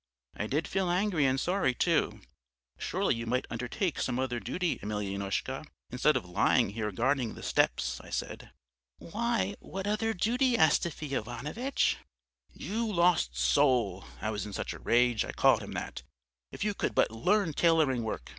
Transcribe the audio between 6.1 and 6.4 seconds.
of